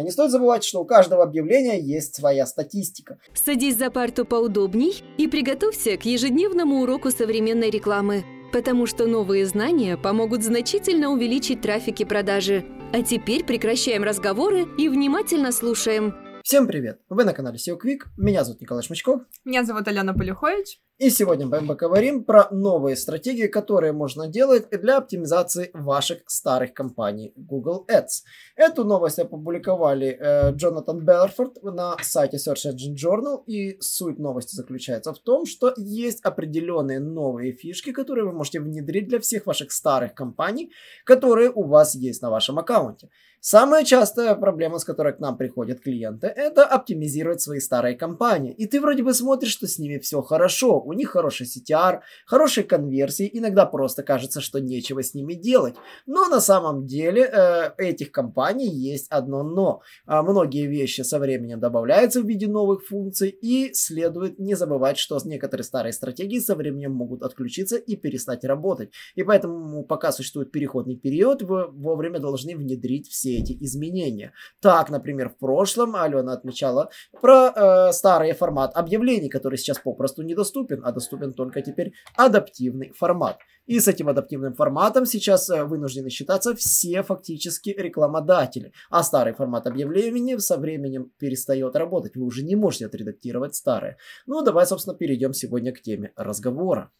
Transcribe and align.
Не 0.00 0.12
стоит 0.12 0.30
забывать, 0.30 0.62
что 0.62 0.80
у 0.80 0.84
каждого 0.84 1.24
объявления 1.24 1.80
есть 1.80 2.14
своя 2.14 2.46
статистика. 2.46 3.18
Садись 3.34 3.76
за 3.76 3.90
парту 3.90 4.24
поудобней 4.24 5.02
и 5.16 5.26
приготовься 5.26 5.96
к 5.96 6.04
ежедневному 6.04 6.82
уроку 6.82 7.10
современной 7.10 7.68
рекламы, 7.68 8.24
потому 8.52 8.86
что 8.86 9.06
новые 9.06 9.44
знания 9.44 9.96
помогут 9.96 10.44
значительно 10.44 11.10
увеличить 11.10 11.62
трафик 11.62 12.00
и 12.00 12.04
продажи. 12.04 12.64
А 12.92 13.02
теперь 13.02 13.44
прекращаем 13.44 14.04
разговоры 14.04 14.68
и 14.78 14.88
внимательно 14.88 15.50
слушаем. 15.50 16.14
Всем 16.44 16.68
привет! 16.68 17.00
Вы 17.08 17.24
на 17.24 17.34
канале 17.34 17.58
SEO 17.58 17.76
Quick. 17.76 18.02
Меня 18.16 18.44
зовут 18.44 18.60
Николай 18.60 18.84
Шмачков. 18.84 19.22
Меня 19.44 19.64
зовут 19.64 19.88
Алена 19.88 20.14
Полюхович. 20.14 20.78
И 20.98 21.10
сегодня 21.10 21.46
мы 21.46 21.64
поговорим 21.64 22.24
про 22.24 22.48
новые 22.50 22.96
стратегии, 22.96 23.46
которые 23.46 23.92
можно 23.92 24.26
делать 24.26 24.68
для 24.68 24.96
оптимизации 24.96 25.70
ваших 25.72 26.22
старых 26.26 26.74
компаний 26.74 27.32
Google 27.36 27.86
Ads. 27.88 28.24
Эту 28.56 28.82
новость 28.82 29.20
опубликовали 29.20 30.18
э, 30.18 30.52
Джонатан 30.56 31.04
Белфорд 31.04 31.62
на 31.62 31.96
сайте 32.02 32.38
Search 32.38 32.72
Engine 32.72 32.96
Journal. 32.96 33.44
И 33.46 33.80
суть 33.80 34.18
новости 34.18 34.56
заключается 34.56 35.12
в 35.12 35.20
том, 35.20 35.46
что 35.46 35.72
есть 35.76 36.20
определенные 36.24 36.98
новые 36.98 37.52
фишки, 37.52 37.92
которые 37.92 38.24
вы 38.24 38.32
можете 38.32 38.58
внедрить 38.58 39.06
для 39.06 39.20
всех 39.20 39.46
ваших 39.46 39.70
старых 39.70 40.14
компаний, 40.14 40.72
которые 41.04 41.52
у 41.52 41.62
вас 41.62 41.94
есть 41.94 42.22
на 42.22 42.30
вашем 42.30 42.58
аккаунте. 42.58 43.08
Самая 43.40 43.84
частая 43.84 44.34
проблема, 44.34 44.80
с 44.80 44.84
которой 44.84 45.12
к 45.12 45.20
нам 45.20 45.36
приходят 45.36 45.80
клиенты, 45.80 46.26
это 46.26 46.64
оптимизировать 46.64 47.40
свои 47.40 47.60
старые 47.60 47.96
компании. 47.96 48.52
И 48.52 48.66
ты 48.66 48.80
вроде 48.80 49.04
бы 49.04 49.14
смотришь, 49.14 49.52
что 49.52 49.68
с 49.68 49.78
ними 49.78 49.98
все 49.98 50.22
хорошо, 50.22 50.80
у 50.88 50.92
них 50.92 51.10
хороший 51.10 51.46
CTR, 51.46 52.00
хорошие 52.26 52.64
конверсии, 52.64 53.30
иногда 53.32 53.66
просто 53.66 54.02
кажется, 54.02 54.40
что 54.40 54.60
нечего 54.60 55.02
с 55.02 55.14
ними 55.14 55.34
делать. 55.34 55.76
Но 56.06 56.28
на 56.28 56.40
самом 56.40 56.86
деле 56.86 57.22
э, 57.22 57.72
этих 57.78 58.10
компаний 58.10 58.68
есть 58.68 59.08
одно 59.10 59.42
но. 59.42 59.82
А 60.06 60.22
многие 60.22 60.66
вещи 60.66 61.02
со 61.02 61.18
временем 61.18 61.60
добавляются 61.60 62.22
в 62.22 62.26
виде 62.26 62.48
новых 62.48 62.86
функций, 62.86 63.28
и 63.28 63.72
следует 63.74 64.38
не 64.38 64.54
забывать, 64.54 64.98
что 64.98 65.18
некоторые 65.24 65.64
старые 65.64 65.92
стратегии 65.92 66.38
со 66.38 66.54
временем 66.54 66.92
могут 66.92 67.22
отключиться 67.22 67.76
и 67.76 67.96
перестать 67.96 68.44
работать. 68.44 68.90
И 69.14 69.22
поэтому, 69.22 69.84
пока 69.84 70.12
существует 70.12 70.50
переходный 70.50 70.96
период, 70.96 71.42
вы 71.42 71.66
вовремя 71.68 72.20
должны 72.20 72.56
внедрить 72.56 73.08
все 73.08 73.38
эти 73.38 73.52
изменения. 73.64 74.32
Так, 74.60 74.90
например, 74.90 75.28
в 75.30 75.38
прошлом 75.38 75.96
Алена 75.96 76.32
отмечала 76.32 76.90
про 77.20 77.52
э, 77.54 77.92
старый 77.92 78.32
формат 78.32 78.72
объявлений, 78.74 79.28
который 79.28 79.58
сейчас 79.58 79.78
попросту 79.78 80.22
недоступен, 80.22 80.77
а 80.84 80.92
доступен 80.92 81.32
только 81.32 81.62
теперь 81.62 81.92
адаптивный 82.16 82.92
формат. 82.92 83.38
И 83.68 83.80
с 83.80 83.88
этим 83.88 84.08
адаптивным 84.08 84.54
форматом 84.54 85.04
сейчас 85.04 85.50
э, 85.50 85.62
вынуждены 85.62 86.08
считаться 86.08 86.54
все 86.54 87.02
фактически 87.02 87.70
рекламодатели. 87.70 88.72
А 88.88 89.02
старый 89.02 89.34
формат 89.34 89.66
объявлений 89.66 90.38
со 90.38 90.56
временем 90.56 91.12
перестает 91.18 91.76
работать. 91.76 92.16
Вы 92.16 92.24
уже 92.24 92.42
не 92.42 92.56
можете 92.56 92.86
отредактировать 92.86 93.54
старое. 93.54 93.98
Ну, 94.26 94.42
давай, 94.42 94.66
собственно, 94.66 94.96
перейдем 94.96 95.34
сегодня 95.34 95.72
к 95.72 95.82
теме 95.82 96.12
разговора. 96.16 96.90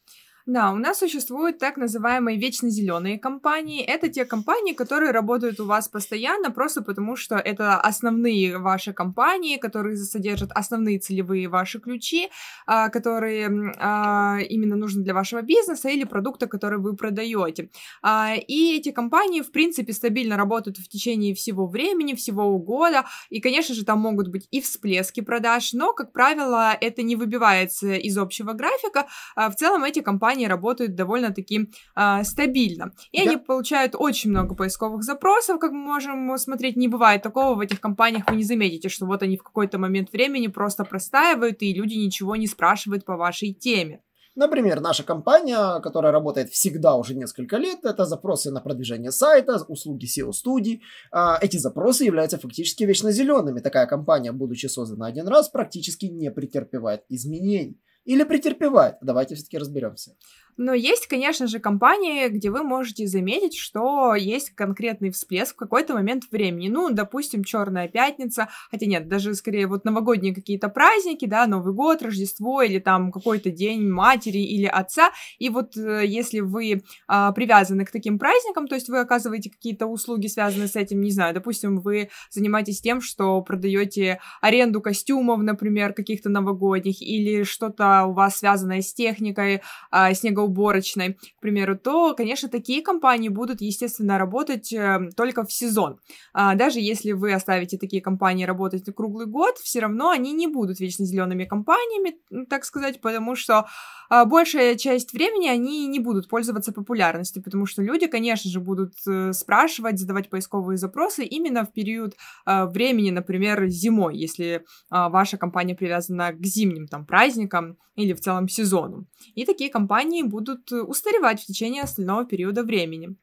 Да, 0.49 0.73
у 0.73 0.77
нас 0.77 1.01
существуют 1.01 1.59
так 1.59 1.77
называемые 1.77 2.39
вечно 2.39 2.71
зеленые 2.71 3.19
компании. 3.19 3.85
Это 3.85 4.09
те 4.09 4.25
компании, 4.25 4.73
которые 4.73 5.11
работают 5.11 5.61
у 5.61 5.67
вас 5.67 5.89
постоянно, 5.89 6.51
просто 6.51 6.81
потому 6.81 7.17
что 7.17 7.37
это 7.37 7.79
основные 7.79 8.57
ваши 8.57 8.95
компании, 8.95 9.59
которые 9.59 9.99
содержат 9.99 10.51
основные 10.53 11.01
целевые 11.01 11.49
ваши 11.51 11.81
ключи, 11.81 12.31
а, 12.67 12.89
которые 12.89 13.75
а, 13.77 14.39
именно 14.49 14.77
нужны 14.77 15.03
для 15.03 15.13
вашего 15.13 15.43
бизнеса 15.43 15.91
или 15.91 16.05
продукта, 16.05 16.47
который 16.47 16.79
вы 16.79 16.97
продаете. 16.97 17.69
А, 18.01 18.35
и 18.35 18.75
эти 18.79 18.91
компании, 18.91 19.43
в 19.43 19.53
принципе, 19.53 19.93
стабильно 19.93 20.39
работают 20.39 20.79
в 20.79 20.89
течение 20.89 21.35
всего 21.35 21.67
времени, 21.67 22.15
всего 22.15 22.59
года. 22.59 23.05
И, 23.29 23.43
конечно 23.43 23.75
же, 23.75 23.85
там 23.85 23.99
могут 24.01 24.29
быть 24.29 24.49
и 24.51 24.63
всплески 24.63 25.21
продаж, 25.21 25.75
но, 25.75 25.93
как 25.93 26.11
правило, 26.15 26.73
это 26.81 27.03
не 27.03 27.17
выбивается 27.17 27.93
из 27.97 28.17
общего 28.17 28.55
графика. 28.55 29.07
В 29.37 29.53
целом 29.55 29.85
эти 29.85 30.01
компании 30.01 30.38
компании 30.39 30.47
работают 30.47 30.95
довольно-таки 30.95 31.71
э, 31.97 32.25
стабильно. 32.25 32.93
И 33.13 33.25
да. 33.25 33.31
они 33.31 33.37
получают 33.37 33.95
очень 33.95 34.31
много 34.31 34.55
поисковых 34.55 35.03
запросов, 35.03 35.59
как 35.59 35.73
мы 35.73 35.79
можем 35.79 36.39
смотреть. 36.39 36.77
Не 36.77 36.89
бывает 36.89 37.23
такого 37.23 37.55
в 37.55 37.61
этих 37.61 37.81
компаниях, 37.81 38.25
вы 38.29 38.37
не 38.37 38.45
заметите, 38.45 38.89
что 38.89 39.07
вот 39.07 39.23
они 39.23 39.37
в 39.37 39.43
какой-то 39.43 39.79
момент 39.79 40.13
времени 40.13 40.49
просто 40.49 40.85
простаивают, 40.85 41.63
и 41.63 41.75
люди 41.75 41.95
ничего 41.95 42.37
не 42.37 42.47
спрашивают 42.47 43.05
по 43.05 43.17
вашей 43.17 43.53
теме. 43.53 44.01
Например, 44.37 44.81
наша 44.81 45.03
компания, 45.03 45.81
которая 45.81 46.13
работает 46.13 46.51
всегда 46.51 46.95
уже 46.95 47.15
несколько 47.15 47.57
лет, 47.57 47.85
это 47.85 48.05
запросы 48.05 48.53
на 48.53 48.61
продвижение 48.61 49.11
сайта, 49.11 49.57
услуги 49.69 50.07
SEO-студий. 50.07 50.81
А, 51.11 51.39
эти 51.43 51.59
запросы 51.59 52.05
являются 52.05 52.39
фактически 52.39 52.85
вечно 52.85 53.11
зелеными. 53.11 53.61
Такая 53.61 53.87
компания, 53.87 54.33
будучи 54.33 54.67
создана 54.69 55.07
один 55.07 55.27
раз, 55.29 55.49
практически 55.49 56.07
не 56.07 56.31
претерпевает 56.31 57.03
изменений. 57.09 57.81
Или 58.09 58.25
претерпевает? 58.25 58.97
Давайте 59.03 59.35
все-таки 59.35 59.59
разберемся. 59.59 60.17
Но 60.59 60.75
есть, 60.75 61.07
конечно 61.07 61.47
же, 61.47 61.61
компании, 61.61 62.27
где 62.29 62.51
вы 62.51 62.65
можете 62.65 63.07
заметить, 63.07 63.57
что 63.57 64.17
есть 64.17 64.51
конкретный 64.51 65.13
всплеск 65.13 65.55
в 65.55 65.57
какой-то 65.57 65.95
момент 65.95 66.25
времени. 66.33 66.69
Ну, 66.69 66.91
допустим, 66.91 67.45
Черная 67.45 67.87
пятница, 67.87 68.49
хотя 68.69 68.87
нет, 68.87 69.07
даже 69.07 69.35
скорее 69.35 69.69
вот 69.69 69.85
новогодние 69.85 70.35
какие-то 70.35 70.69
праздники, 70.69 71.27
да, 71.27 71.47
Новый 71.47 71.73
год, 71.73 72.03
Рождество 72.03 72.61
или 72.61 72.81
там 72.81 73.13
какой-то 73.13 73.51
день 73.51 73.89
матери 73.89 74.39
или 74.39 74.67
отца. 74.67 75.11
И 75.39 75.49
вот 75.49 75.77
э, 75.77 76.05
если 76.05 76.41
вы 76.41 76.83
а, 77.07 77.31
привязаны 77.31 77.85
к 77.85 77.93
таким 77.93 78.19
праздникам, 78.19 78.67
то 78.67 78.75
есть 78.75 78.89
вы 78.89 78.99
оказываете 78.99 79.51
какие-то 79.51 79.87
услуги, 79.87 80.27
связанные 80.27 80.67
с 80.67 80.75
этим, 80.75 81.01
не 81.01 81.13
знаю, 81.13 81.35
допустим, 81.35 81.79
вы 81.79 82.11
занимаетесь 82.31 82.81
тем, 82.81 83.01
что 83.01 83.41
продаете 83.43 84.19
аренду 84.41 84.81
костюмов, 84.81 85.41
например, 85.41 85.93
каких-то 85.93 86.31
новогодних, 86.31 87.01
или 87.01 87.45
что-то 87.45 87.98
у 88.07 88.13
вас 88.13 88.37
связанное 88.37 88.83
с 88.83 88.93
техникой, 88.93 89.63
а, 89.91 90.13
снегоуборочной, 90.15 90.69
уборочной, 90.69 91.15
к 91.15 91.41
примеру, 91.41 91.79
то, 91.79 92.15
конечно, 92.15 92.49
такие 92.49 92.83
компании 92.83 93.29
будут, 93.29 93.61
естественно, 93.61 94.19
работать 94.19 94.73
э, 94.73 95.11
только 95.17 95.45
в 95.45 95.53
сезон. 95.53 95.99
А, 96.33 96.55
даже 96.55 96.81
если 96.81 97.13
вы 97.13 97.33
оставите 97.33 97.79
такие 97.79 98.03
компании 98.03 98.45
работать 98.45 98.85
круглый 98.95 99.27
год, 99.27 99.57
все 99.59 99.81
равно 99.81 100.11
они 100.11 100.33
не 100.33 100.47
будут 100.47 100.81
вечно 100.81 101.05
зелеными 101.05 101.45
компаниями, 101.45 102.17
так 102.49 102.65
сказать, 102.65 103.01
потому 103.01 103.37
что 103.37 103.67
а, 104.11 104.25
большая 104.25 104.77
часть 104.77 105.13
времени 105.13 105.49
они 105.49 105.87
не 105.87 106.01
будут 106.01 106.29
пользоваться 106.29 106.73
популярностью, 106.73 107.43
потому 107.43 107.67
что 107.67 107.83
люди, 107.83 108.07
конечно 108.07 108.51
же, 108.51 108.61
будут 108.61 108.95
э, 109.07 109.33
спрашивать, 109.33 109.99
задавать 109.99 110.31
поисковые 110.31 110.77
запросы 110.77 111.25
именно 111.25 111.65
в 111.65 111.73
период 111.73 112.15
а, 112.45 112.67
времени, 112.67 113.11
например, 113.11 113.69
зимой, 113.69 114.17
если 114.17 114.65
ваша 114.91 115.37
компания 115.37 115.75
привязана 115.75 116.33
к 116.33 116.45
зимним 116.45 116.87
там 116.87 117.07
праздникам 117.07 117.77
или 117.99 118.13
в 118.13 118.21
целом 118.21 118.49
сезону. 118.49 119.07
И 119.35 119.45
такие 119.45 119.71
компании 119.71 120.23
будут 120.23 120.73
э, 120.73 120.83
устаревать 120.83 121.43
в 121.43 121.47
течение 121.47 121.83
остального 121.83 122.25
периода 122.25 122.63
времени. 122.63 123.17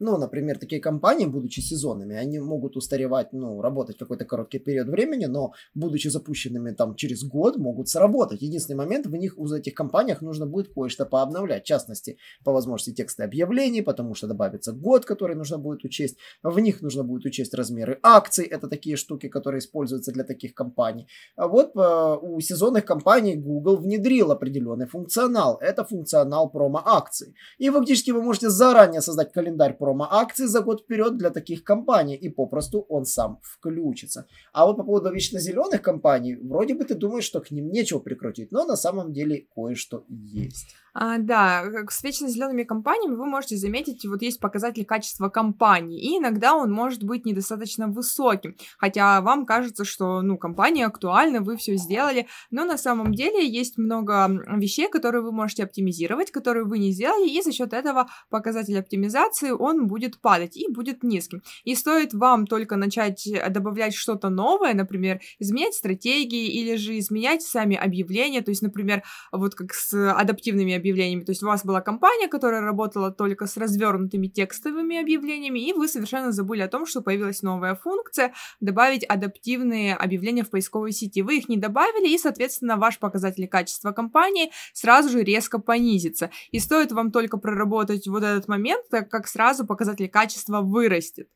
Ну, 0.00 0.16
например, 0.18 0.58
такие 0.58 0.80
компании, 0.80 1.26
будучи 1.26 1.60
сезонными, 1.60 2.16
они 2.16 2.40
могут 2.40 2.76
устаревать, 2.76 3.32
ну, 3.32 3.60
работать 3.60 3.96
какой-то 3.96 4.24
короткий 4.24 4.58
период 4.58 4.88
времени, 4.88 5.26
но, 5.26 5.52
будучи 5.74 6.08
запущенными 6.08 6.72
там 6.72 6.96
через 6.96 7.22
год, 7.22 7.56
могут 7.58 7.88
сработать. 7.88 8.42
Единственный 8.42 8.76
момент, 8.76 9.06
в 9.06 9.14
них, 9.14 9.38
у 9.38 9.46
этих 9.52 9.74
компаниях 9.74 10.20
нужно 10.20 10.46
будет 10.46 10.72
кое-что 10.74 11.06
пообновлять. 11.06 11.62
В 11.62 11.66
частности, 11.66 12.18
по 12.44 12.52
возможности 12.52 12.92
тексты 12.92 13.22
объявлений, 13.22 13.82
потому 13.82 14.14
что 14.14 14.26
добавится 14.26 14.72
год, 14.72 15.04
который 15.04 15.36
нужно 15.36 15.58
будет 15.58 15.84
учесть. 15.84 16.18
В 16.42 16.58
них 16.58 16.82
нужно 16.82 17.04
будет 17.04 17.24
учесть 17.24 17.54
размеры 17.54 17.98
акций. 18.02 18.44
Это 18.46 18.68
такие 18.68 18.96
штуки, 18.96 19.28
которые 19.28 19.60
используются 19.60 20.12
для 20.12 20.24
таких 20.24 20.54
компаний. 20.54 21.06
А 21.36 21.46
вот 21.46 21.76
э, 21.76 22.18
у 22.20 22.40
сезонных 22.40 22.84
компаний 22.84 23.36
Google 23.36 23.76
внедрил 23.76 24.32
определенный 24.32 24.86
функционал. 24.86 25.58
Это 25.60 25.84
функционал 25.84 26.50
промо-акций. 26.50 27.34
И 27.58 27.70
фактически 27.70 28.10
вы 28.10 28.22
можете 28.22 28.50
заранее 28.50 29.00
создать 29.00 29.32
календарь 29.32 29.76
промо-акций 29.84 30.46
за 30.46 30.60
год 30.60 30.80
вперед 30.80 31.18
для 31.18 31.30
таких 31.30 31.62
компаний, 31.62 32.16
и 32.16 32.30
попросту 32.30 32.86
он 32.88 33.04
сам 33.04 33.38
включится. 33.42 34.26
А 34.52 34.64
вот 34.64 34.76
по 34.76 34.84
поводу 34.84 35.12
вечно 35.12 35.40
зеленых 35.40 35.82
компаний, 35.82 36.36
вроде 36.36 36.74
бы 36.74 36.84
ты 36.84 36.94
думаешь, 36.94 37.24
что 37.24 37.40
к 37.40 37.50
ним 37.50 37.70
нечего 37.70 38.00
прикрутить, 38.00 38.52
но 38.52 38.64
на 38.64 38.76
самом 38.76 39.12
деле 39.12 39.46
кое-что 39.54 40.04
есть. 40.08 40.74
А, 40.94 41.18
да, 41.18 41.64
с 41.90 42.04
вечно 42.04 42.28
зелеными 42.28 42.62
компаниями 42.62 43.16
вы 43.16 43.26
можете 43.26 43.56
заметить, 43.56 44.06
вот 44.06 44.22
есть 44.22 44.38
показатель 44.38 44.84
качества 44.84 45.28
компании, 45.28 46.00
и 46.00 46.18
иногда 46.18 46.54
он 46.54 46.70
может 46.70 47.02
быть 47.02 47.26
недостаточно 47.26 47.88
высоким, 47.88 48.56
хотя 48.78 49.20
вам 49.20 49.44
кажется, 49.44 49.84
что, 49.84 50.22
ну, 50.22 50.38
компания 50.38 50.86
актуальна, 50.86 51.40
вы 51.40 51.56
все 51.56 51.74
сделали, 51.76 52.28
но 52.52 52.64
на 52.64 52.78
самом 52.78 53.12
деле 53.12 53.44
есть 53.44 53.76
много 53.76 54.28
вещей, 54.56 54.88
которые 54.88 55.22
вы 55.22 55.32
можете 55.32 55.64
оптимизировать, 55.64 56.30
которые 56.30 56.64
вы 56.64 56.78
не 56.78 56.92
сделали, 56.92 57.28
и 57.28 57.42
за 57.42 57.50
счет 57.50 57.72
этого 57.72 58.06
показатель 58.30 58.78
оптимизации, 58.78 59.50
он 59.50 59.88
будет 59.88 60.20
падать 60.20 60.56
и 60.56 60.70
будет 60.70 61.02
низким. 61.02 61.42
И 61.64 61.74
стоит 61.74 62.14
вам 62.14 62.46
только 62.46 62.76
начать 62.76 63.26
э, 63.26 63.50
добавлять 63.50 63.94
что-то 63.94 64.28
новое, 64.28 64.74
например, 64.74 65.20
изменять 65.40 65.74
стратегии 65.74 66.46
или 66.46 66.76
же 66.76 66.96
изменять 66.98 67.42
сами 67.42 67.74
объявления, 67.74 68.42
то 68.42 68.52
есть, 68.52 68.62
например, 68.62 69.02
вот 69.32 69.56
как 69.56 69.74
с 69.74 69.92
адаптивными 69.92 70.74
объявлениями. 70.74 70.83
То 70.92 71.32
есть 71.32 71.42
у 71.42 71.46
вас 71.46 71.64
была 71.64 71.80
компания, 71.80 72.28
которая 72.28 72.60
работала 72.60 73.10
только 73.10 73.46
с 73.46 73.56
развернутыми 73.56 74.26
текстовыми 74.26 75.00
объявлениями, 75.00 75.60
и 75.60 75.72
вы 75.72 75.88
совершенно 75.88 76.32
забыли 76.32 76.60
о 76.62 76.68
том, 76.68 76.86
что 76.86 77.00
появилась 77.00 77.42
новая 77.42 77.74
функция 77.74 78.34
добавить 78.60 79.04
адаптивные 79.04 79.94
объявления 79.94 80.44
в 80.44 80.50
поисковой 80.50 80.92
сети. 80.92 81.22
Вы 81.22 81.38
их 81.38 81.48
не 81.48 81.56
добавили, 81.56 82.12
и, 82.12 82.18
соответственно, 82.18 82.76
ваш 82.76 82.98
показатель 82.98 83.48
качества 83.48 83.92
компании 83.92 84.50
сразу 84.72 85.08
же 85.08 85.22
резко 85.22 85.58
понизится. 85.58 86.30
И 86.50 86.58
стоит 86.58 86.92
вам 86.92 87.10
только 87.10 87.38
проработать 87.38 88.06
вот 88.06 88.22
этот 88.22 88.48
момент, 88.48 88.88
так 88.90 89.10
как 89.10 89.26
сразу 89.26 89.66
показатель 89.66 90.08
качества 90.08 90.60
вырастет. 90.60 91.28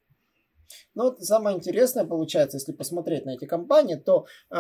Но 0.94 1.04
вот 1.04 1.22
самое 1.22 1.56
интересное 1.56 2.04
получается, 2.04 2.56
если 2.56 2.72
посмотреть 2.72 3.24
на 3.24 3.34
эти 3.34 3.44
компании, 3.44 3.96
то 3.96 4.26
э, 4.50 4.56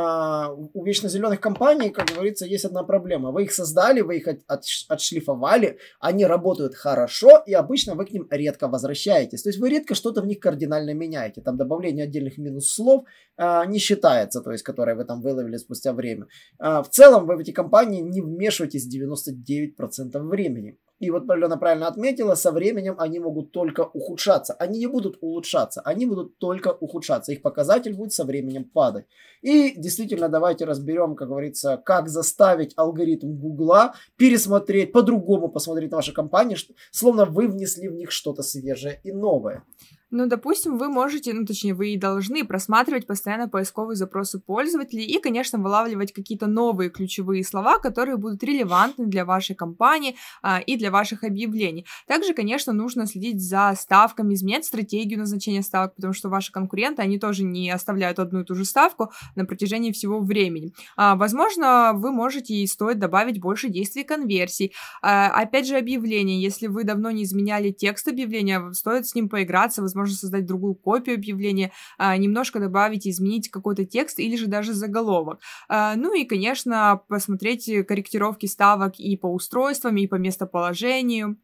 у 0.74 0.84
вечно 0.84 1.08
зеленых 1.08 1.40
компаний, 1.40 1.90
как 1.90 2.06
говорится, 2.06 2.46
есть 2.46 2.64
одна 2.64 2.82
проблема. 2.82 3.32
Вы 3.32 3.44
их 3.44 3.52
создали, 3.52 4.00
вы 4.00 4.18
их 4.18 4.28
от, 4.28 4.40
от, 4.46 4.64
отшлифовали, 4.88 5.78
они 6.00 6.26
работают 6.26 6.74
хорошо, 6.74 7.42
и 7.46 7.54
обычно 7.54 7.94
вы 7.94 8.06
к 8.06 8.12
ним 8.12 8.26
редко 8.30 8.68
возвращаетесь. 8.68 9.42
То 9.42 9.48
есть 9.48 9.58
вы 9.58 9.70
редко 9.70 9.94
что-то 9.94 10.20
в 10.20 10.26
них 10.26 10.40
кардинально 10.40 10.94
меняете. 10.94 11.40
Там 11.40 11.56
добавление 11.56 12.04
отдельных 12.04 12.38
минус-слов 12.38 13.04
э, 13.36 13.66
не 13.66 13.78
считается, 13.78 14.40
то 14.40 14.52
есть 14.52 14.62
которые 14.62 14.94
вы 14.96 15.04
там 15.04 15.22
выловили 15.22 15.56
спустя 15.56 15.92
время. 15.92 16.26
Э, 16.60 16.82
в 16.82 16.88
целом 16.90 17.26
вы 17.26 17.36
в 17.36 17.40
эти 17.40 17.50
компании 17.50 18.00
не 18.00 18.20
вмешиваетесь 18.20 18.86
99% 18.86 20.18
времени. 20.20 20.78
И 20.98 21.10
вот 21.10 21.30
Алена 21.30 21.56
правильно 21.56 21.86
отметила, 21.86 22.34
со 22.34 22.50
временем 22.50 22.96
они 22.98 23.20
могут 23.20 23.52
только 23.52 23.82
ухудшаться. 23.82 24.54
Они 24.54 24.80
не 24.80 24.86
будут 24.86 25.18
улучшаться, 25.20 25.80
они 25.82 26.06
будут 26.06 26.38
только 26.38 26.72
ухудшаться. 26.72 27.32
Их 27.32 27.42
показатель 27.42 27.94
будет 27.94 28.12
со 28.12 28.24
временем 28.24 28.64
падать. 28.64 29.06
И 29.40 29.74
действительно, 29.76 30.28
давайте 30.28 30.64
разберем, 30.64 31.14
как 31.14 31.28
говорится, 31.28 31.80
как 31.84 32.08
заставить 32.08 32.72
алгоритм 32.76 33.36
Гугла 33.36 33.94
пересмотреть, 34.16 34.92
по-другому 34.92 35.48
посмотреть 35.48 35.92
на 35.92 35.98
ваши 35.98 36.12
компании, 36.12 36.56
словно 36.90 37.24
вы 37.26 37.46
внесли 37.46 37.88
в 37.88 37.94
них 37.94 38.10
что-то 38.10 38.42
свежее 38.42 39.00
и 39.04 39.12
новое. 39.12 39.64
Ну, 40.10 40.26
допустим, 40.26 40.78
вы 40.78 40.88
можете, 40.88 41.34
ну, 41.34 41.44
точнее, 41.44 41.74
вы 41.74 41.90
и 41.90 41.98
должны 41.98 42.42
просматривать 42.42 43.06
постоянно 43.06 43.46
поисковые 43.46 43.94
запросы 43.94 44.40
пользователей 44.40 45.04
и, 45.04 45.20
конечно, 45.20 45.58
вылавливать 45.58 46.14
какие-то 46.14 46.46
новые 46.46 46.88
ключевые 46.88 47.44
слова, 47.44 47.78
которые 47.78 48.16
будут 48.16 48.42
релевантны 48.42 49.06
для 49.06 49.26
вашей 49.26 49.54
компании 49.54 50.16
а, 50.42 50.60
и 50.60 50.78
для 50.78 50.90
ваших 50.90 51.24
объявлений. 51.24 51.84
Также, 52.06 52.32
конечно, 52.32 52.72
нужно 52.72 53.06
следить 53.06 53.42
за 53.42 53.74
ставками, 53.76 54.32
изменять 54.32 54.64
стратегию 54.64 55.18
назначения 55.18 55.62
ставок, 55.62 55.94
потому 55.94 56.14
что 56.14 56.30
ваши 56.30 56.52
конкуренты, 56.52 57.02
они 57.02 57.18
тоже 57.18 57.44
не 57.44 57.70
оставляют 57.70 58.18
одну 58.18 58.40
и 58.40 58.44
ту 58.44 58.54
же 58.54 58.64
ставку 58.64 59.12
на 59.36 59.44
протяжении 59.44 59.92
всего 59.92 60.20
времени. 60.20 60.72
А, 60.96 61.16
возможно, 61.16 61.92
вы 61.94 62.12
можете 62.12 62.54
и 62.54 62.66
стоит 62.66 62.98
добавить 62.98 63.40
больше 63.40 63.68
действий 63.68 64.04
конверсий. 64.04 64.72
А, 65.02 65.28
опять 65.28 65.66
же, 65.66 65.76
объявление. 65.76 66.40
Если 66.40 66.66
вы 66.66 66.84
давно 66.84 67.10
не 67.10 67.24
изменяли 67.24 67.72
текст 67.72 68.08
объявления, 68.08 68.72
стоит 68.72 69.06
с 69.06 69.14
ним 69.14 69.28
поиграться, 69.28 69.82
возможно, 69.82 69.97
возможно 69.98 70.16
создать 70.16 70.46
другую 70.46 70.74
копию 70.74 71.16
объявления, 71.16 71.72
а, 71.98 72.16
немножко 72.16 72.60
добавить, 72.60 73.06
изменить 73.06 73.50
какой-то 73.50 73.84
текст 73.84 74.18
или 74.18 74.36
же 74.36 74.46
даже 74.46 74.72
заголовок. 74.72 75.40
А, 75.68 75.94
ну 75.96 76.14
и, 76.14 76.24
конечно, 76.24 77.02
посмотреть 77.08 77.70
корректировки 77.86 78.46
ставок 78.46 78.98
и 78.98 79.16
по 79.16 79.26
устройствам, 79.26 79.96
и 79.96 80.06
по 80.06 80.16
местоположению. 80.16 81.36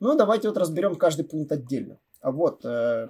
Ну, 0.00 0.16
давайте 0.16 0.48
вот 0.48 0.56
разберем 0.56 0.96
каждый 0.96 1.24
пункт 1.24 1.52
отдельно. 1.52 1.98
Вот, 2.22 2.64
э, 2.64 3.08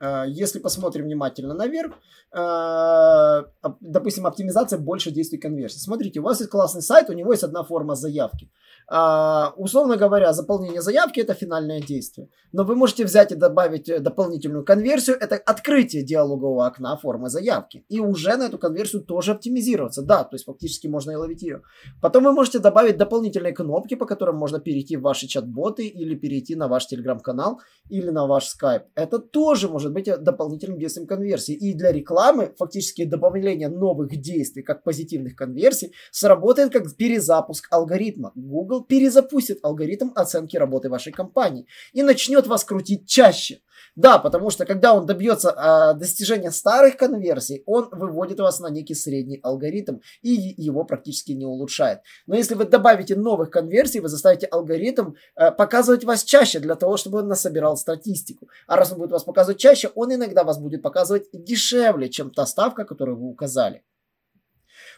э, 0.00 0.24
если 0.28 0.60
посмотрим 0.60 1.04
внимательно 1.04 1.54
наверх, 1.54 1.94
э, 2.32 3.44
допустим, 3.88 4.26
оптимизация 4.26 4.78
больше 4.78 5.10
действий 5.10 5.38
конверсии. 5.38 5.78
Смотрите, 5.78 6.20
у 6.20 6.22
вас 6.22 6.40
есть 6.40 6.50
классный 6.50 6.82
сайт, 6.82 7.10
у 7.10 7.14
него 7.14 7.32
есть 7.32 7.44
одна 7.44 7.64
форма 7.64 7.94
заявки. 7.94 8.50
А, 8.90 9.52
условно 9.56 9.96
говоря, 9.96 10.32
заполнение 10.32 10.80
заявки 10.80 11.20
это 11.20 11.34
финальное 11.34 11.80
действие. 11.80 12.28
Но 12.52 12.64
вы 12.64 12.74
можете 12.74 13.04
взять 13.04 13.32
и 13.32 13.34
добавить 13.34 13.88
э, 13.88 13.98
дополнительную 13.98 14.64
конверсию, 14.64 15.16
это 15.20 15.36
открытие 15.36 16.02
диалогового 16.02 16.66
окна 16.66 16.96
формы 16.96 17.28
заявки. 17.28 17.84
И 17.88 18.00
уже 18.00 18.36
на 18.36 18.46
эту 18.46 18.58
конверсию 18.58 19.02
тоже 19.02 19.32
оптимизироваться. 19.32 20.02
Да, 20.02 20.24
то 20.24 20.34
есть 20.34 20.46
фактически 20.46 20.86
можно 20.86 21.10
и 21.10 21.16
ловить 21.16 21.42
ее. 21.42 21.62
Потом 22.00 22.24
вы 22.24 22.32
можете 22.32 22.58
добавить 22.58 22.96
дополнительные 22.96 23.52
кнопки, 23.52 23.94
по 23.94 24.06
которым 24.06 24.36
можно 24.36 24.58
перейти 24.58 24.96
в 24.96 25.02
ваши 25.02 25.26
чат-боты 25.26 25.86
или 25.86 26.14
перейти 26.14 26.56
на 26.56 26.68
ваш 26.68 26.86
телеграм-канал 26.86 27.60
или 27.90 28.10
на 28.10 28.26
ваш 28.26 28.46
скайп. 28.46 28.84
Это 28.94 29.18
тоже 29.18 29.68
может 29.68 29.92
быть 29.92 30.06
дополнительным 30.06 30.78
действием 30.78 31.06
конверсии. 31.06 31.54
И 31.54 31.74
для 31.74 31.92
рекламы 31.92 32.54
фактически 32.58 33.04
добавление 33.04 33.68
новых 33.78 34.16
действий, 34.20 34.62
как 34.62 34.82
позитивных 34.82 35.36
конверсий, 35.36 35.92
сработает 36.10 36.72
как 36.72 36.94
перезапуск 36.96 37.68
алгоритма. 37.70 38.32
Google 38.34 38.84
перезапустит 38.84 39.58
алгоритм 39.62 40.10
оценки 40.14 40.56
работы 40.56 40.88
вашей 40.88 41.12
компании 41.12 41.66
и 41.92 42.02
начнет 42.02 42.46
вас 42.46 42.64
крутить 42.64 43.06
чаще. 43.06 43.60
Да, 43.96 44.18
потому 44.18 44.50
что 44.50 44.64
когда 44.64 44.94
он 44.94 45.06
добьется 45.06 45.50
э, 45.50 45.98
достижения 45.98 46.50
старых 46.50 46.96
конверсий, 46.96 47.62
он 47.66 47.88
выводит 47.92 48.40
вас 48.40 48.60
на 48.60 48.68
некий 48.68 48.94
средний 48.94 49.40
алгоритм 49.42 49.98
и 50.22 50.30
его 50.30 50.84
практически 50.84 51.32
не 51.32 51.44
улучшает. 51.44 52.00
Но 52.26 52.36
если 52.36 52.54
вы 52.54 52.64
добавите 52.64 53.16
новых 53.16 53.50
конверсий, 53.50 54.00
вы 54.00 54.08
заставите 54.08 54.46
алгоритм 54.46 55.14
э, 55.36 55.50
показывать 55.50 56.04
вас 56.04 56.24
чаще 56.24 56.60
для 56.60 56.74
того, 56.74 56.96
чтобы 56.96 57.18
он 57.18 57.28
насобирал 57.28 57.76
статистику. 57.76 58.48
А 58.66 58.76
раз 58.76 58.92
он 58.92 58.98
будет 58.98 59.12
вас 59.12 59.24
показывать 59.24 59.58
чаще, 59.60 59.90
он 59.94 60.14
иногда 60.14 60.44
вас 60.44 60.58
будет 60.58 60.82
показывать 60.82 61.28
дешевле, 61.32 62.08
чем 62.08 62.30
та 62.30 62.46
ставка, 62.46 62.84
которую 62.84 63.18
вы 63.18 63.28
указали. 63.28 63.82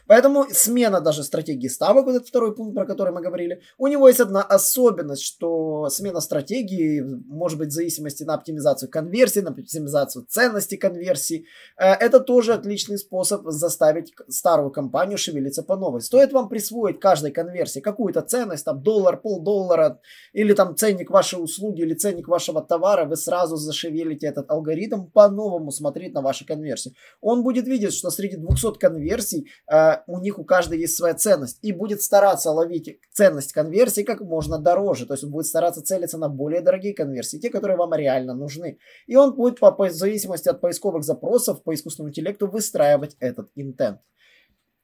Поэтому 0.07 0.45
смена 0.51 1.01
даже 1.01 1.23
стратегии 1.23 1.67
ставок, 1.67 2.05
вот 2.05 2.15
этот 2.15 2.27
второй 2.27 2.55
пункт, 2.55 2.75
про 2.75 2.85
который 2.85 3.13
мы 3.13 3.21
говорили, 3.21 3.61
у 3.77 3.87
него 3.87 4.07
есть 4.07 4.19
одна 4.19 4.41
особенность, 4.41 5.23
что 5.23 5.89
смена 5.89 6.21
стратегии 6.21 7.01
может 7.01 7.57
быть 7.57 7.69
в 7.69 7.73
зависимости 7.73 8.23
на 8.23 8.33
оптимизацию 8.33 8.89
конверсии, 8.89 9.39
на 9.39 9.51
оптимизацию 9.51 10.25
ценности 10.27 10.75
конверсии. 10.75 11.45
Э, 11.77 11.93
это 11.93 12.19
тоже 12.19 12.53
отличный 12.53 12.97
способ 12.97 13.43
заставить 13.45 14.13
старую 14.27 14.71
компанию 14.71 15.17
шевелиться 15.17 15.63
по 15.63 15.75
новой. 15.75 16.01
Стоит 16.01 16.33
вам 16.33 16.49
присвоить 16.49 16.99
каждой 16.99 17.31
конверсии 17.31 17.79
какую-то 17.79 18.21
ценность, 18.21 18.65
там 18.65 18.81
доллар, 18.81 19.17
полдоллара, 19.17 19.99
или 20.33 20.53
там 20.53 20.75
ценник 20.75 21.09
вашей 21.09 21.43
услуги, 21.43 21.81
или 21.81 21.93
ценник 21.93 22.27
вашего 22.27 22.61
товара, 22.61 23.05
вы 23.05 23.15
сразу 23.15 23.57
зашевелите 23.57 24.27
этот 24.27 24.49
алгоритм 24.49 25.05
по-новому 25.05 25.71
смотреть 25.71 26.13
на 26.13 26.21
ваши 26.21 26.45
конверсии. 26.45 26.95
Он 27.21 27.43
будет 27.43 27.67
видеть, 27.67 27.93
что 27.93 28.09
среди 28.09 28.37
200 28.37 28.77
конверсий 28.79 29.47
э, 29.71 29.90
у 30.07 30.19
них 30.19 30.39
у 30.39 30.43
каждой 30.43 30.79
есть 30.79 30.95
своя 30.95 31.13
ценность 31.13 31.59
и 31.61 31.71
будет 31.71 32.01
стараться 32.01 32.51
ловить 32.51 32.99
ценность 33.11 33.53
конверсии 33.53 34.03
как 34.03 34.21
можно 34.21 34.57
дороже. 34.59 35.05
То 35.05 35.13
есть 35.13 35.23
он 35.23 35.31
будет 35.31 35.45
стараться 35.45 35.81
целиться 35.81 36.17
на 36.17 36.29
более 36.29 36.61
дорогие 36.61 36.93
конверсии, 36.93 37.37
те, 37.37 37.49
которые 37.49 37.77
вам 37.77 37.93
реально 37.93 38.33
нужны. 38.33 38.77
И 39.07 39.15
он 39.15 39.35
будет 39.35 39.59
по, 39.59 39.71
по 39.71 39.89
зависимости 39.89 40.49
от 40.49 40.61
поисковых 40.61 41.03
запросов 41.03 41.63
по 41.63 41.73
искусственному 41.73 42.09
интеллекту 42.09 42.47
выстраивать 42.47 43.15
этот 43.19 43.49
интент. 43.55 43.99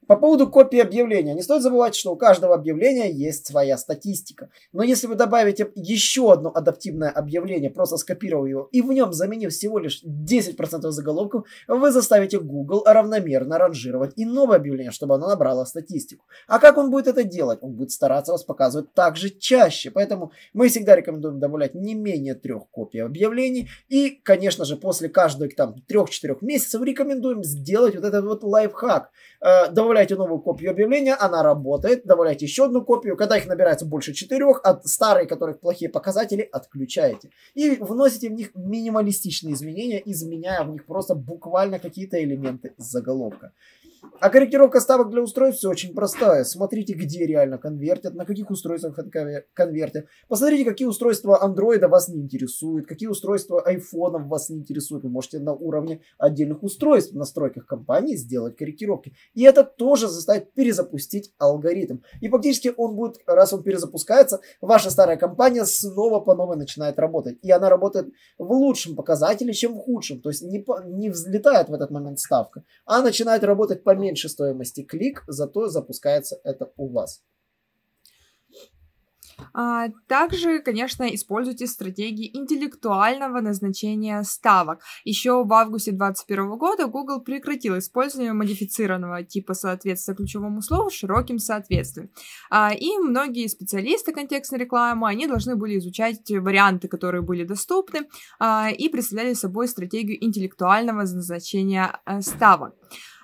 По 0.08 0.16
поводу 0.16 0.48
копии 0.48 0.78
объявления. 0.78 1.34
Не 1.34 1.42
стоит 1.42 1.62
забывать, 1.62 1.94
что 1.94 2.10
у 2.10 2.16
каждого 2.16 2.54
объявления 2.54 3.12
есть 3.12 3.46
своя 3.46 3.76
статистика. 3.76 4.48
Но 4.72 4.82
если 4.82 5.06
вы 5.06 5.16
добавите 5.16 5.70
еще 5.74 6.32
одно 6.32 6.50
адаптивное 6.52 7.10
объявление, 7.10 7.68
просто 7.68 7.98
скопировав 7.98 8.48
его, 8.48 8.68
и 8.72 8.80
в 8.80 8.90
нем 8.90 9.12
заменив 9.12 9.52
всего 9.52 9.78
лишь 9.78 10.02
10% 10.02 10.90
заголовков, 10.90 11.44
вы 11.68 11.90
заставите 11.90 12.40
Google 12.40 12.84
равномерно 12.86 13.58
ранжировать 13.58 14.14
и 14.16 14.24
новое 14.24 14.56
объявление, 14.56 14.92
чтобы 14.92 15.16
оно 15.16 15.28
набрало 15.28 15.66
статистику. 15.66 16.24
А 16.46 16.58
как 16.58 16.78
он 16.78 16.90
будет 16.90 17.06
это 17.06 17.22
делать? 17.22 17.58
Он 17.60 17.74
будет 17.74 17.90
стараться 17.90 18.32
вас 18.32 18.44
показывать 18.44 18.94
также 18.94 19.28
чаще. 19.28 19.90
Поэтому 19.90 20.32
мы 20.54 20.68
всегда 20.68 20.96
рекомендуем 20.96 21.38
добавлять 21.38 21.74
не 21.74 21.94
менее 21.94 22.34
трех 22.34 22.70
копий 22.70 23.00
объявлений. 23.00 23.68
И, 23.88 24.18
конечно 24.22 24.64
же, 24.64 24.76
после 24.76 25.10
каждых 25.10 25.54
там 25.54 25.76
3-4 25.86 26.38
месяцев 26.40 26.82
рекомендуем 26.82 27.44
сделать 27.44 27.94
вот 27.94 28.04
этот 28.04 28.24
вот 28.24 28.42
лайфхак. 28.42 29.10
Э, 29.40 29.70
добавлять 29.70 29.97
добавляете 29.98 30.16
новую 30.16 30.40
копию 30.40 30.70
объявления, 30.70 31.14
она 31.14 31.42
работает, 31.42 32.04
добавляете 32.04 32.46
еще 32.46 32.66
одну 32.66 32.84
копию, 32.84 33.16
когда 33.16 33.36
их 33.36 33.46
набирается 33.46 33.84
больше 33.84 34.12
четырех, 34.12 34.60
от 34.62 34.86
старые, 34.86 35.26
которых 35.26 35.58
плохие 35.58 35.90
показатели, 35.90 36.48
отключаете. 36.52 37.30
И 37.54 37.76
вносите 37.80 38.28
в 38.28 38.32
них 38.32 38.50
минималистичные 38.54 39.54
изменения, 39.54 40.00
изменяя 40.04 40.62
в 40.62 40.70
них 40.70 40.86
просто 40.86 41.16
буквально 41.16 41.80
какие-то 41.80 42.22
элементы 42.22 42.74
заголовка. 42.76 43.52
А 44.20 44.30
корректировка 44.30 44.80
ставок 44.80 45.10
для 45.10 45.22
устройств 45.22 45.58
все 45.58 45.70
очень 45.70 45.94
простая. 45.94 46.44
Смотрите, 46.44 46.94
где 46.94 47.26
реально 47.26 47.58
конвертят, 47.58 48.14
на 48.14 48.24
каких 48.24 48.50
устройствах 48.50 48.98
конвертят. 49.54 50.06
Посмотрите, 50.28 50.64
какие 50.64 50.88
устройства 50.88 51.40
Android 51.42 51.86
вас 51.86 52.08
не 52.08 52.20
интересуют, 52.20 52.86
какие 52.86 53.08
устройства 53.08 53.64
iPhone 53.66 54.28
вас 54.28 54.50
не 54.50 54.58
интересуют. 54.58 55.04
Вы 55.04 55.10
можете 55.10 55.38
на 55.38 55.52
уровне 55.52 56.00
отдельных 56.18 56.62
устройств 56.62 57.12
в 57.12 57.16
настройках 57.16 57.66
компании 57.66 58.16
сделать 58.16 58.56
корректировки. 58.56 59.14
И 59.34 59.44
это 59.44 59.64
тоже 59.64 60.08
заставит 60.08 60.52
перезапустить 60.52 61.32
алгоритм. 61.38 61.98
И 62.20 62.28
фактически 62.28 62.72
он 62.76 62.96
будет, 62.96 63.18
раз 63.26 63.52
он 63.52 63.62
перезапускается, 63.62 64.40
ваша 64.60 64.90
старая 64.90 65.16
компания 65.16 65.64
снова 65.64 66.20
по 66.20 66.34
новой 66.34 66.56
начинает 66.56 66.98
работать. 66.98 67.38
И 67.42 67.50
она 67.50 67.68
работает 67.68 68.08
в 68.38 68.50
лучшем 68.52 68.96
показателе, 68.96 69.52
чем 69.52 69.74
в 69.74 69.78
худшем. 69.78 70.20
То 70.20 70.30
есть 70.30 70.42
не, 70.42 70.64
не 70.86 71.10
взлетает 71.10 71.68
в 71.68 71.74
этот 71.74 71.90
момент 71.90 72.18
ставка, 72.18 72.64
а 72.84 73.02
начинает 73.02 73.44
работать 73.44 73.84
по 73.88 73.94
меньше 73.94 74.28
стоимости 74.28 74.82
клик, 74.82 75.24
зато 75.28 75.68
запускается 75.68 76.38
это 76.44 76.70
у 76.76 76.88
вас. 76.92 77.22
А, 79.54 79.88
также, 80.08 80.58
конечно, 80.58 81.04
используйте 81.14 81.66
стратегии 81.66 82.36
интеллектуального 82.36 83.40
назначения 83.40 84.22
ставок. 84.24 84.82
Еще 85.04 85.42
в 85.42 85.50
августе 85.54 85.92
2021 85.92 86.58
года 86.58 86.86
Google 86.86 87.22
прекратил 87.22 87.78
использование 87.78 88.34
модифицированного 88.34 89.22
типа 89.22 89.54
соответствия 89.54 90.14
ключевому 90.14 90.60
слову 90.60 90.90
широким 90.90 91.38
соответствием. 91.38 92.10
А, 92.50 92.74
и 92.74 92.98
многие 92.98 93.46
специалисты 93.46 94.12
контекстной 94.12 94.60
рекламы, 94.60 95.08
они 95.08 95.26
должны 95.26 95.56
были 95.56 95.78
изучать 95.78 96.30
варианты, 96.30 96.88
которые 96.88 97.22
были 97.22 97.44
доступны, 97.44 98.00
а, 98.38 98.68
и 98.68 98.90
представляли 98.90 99.32
собой 99.32 99.66
стратегию 99.66 100.22
интеллектуального 100.22 100.98
назначения 100.98 101.98
э, 102.04 102.20
ставок. 102.20 102.74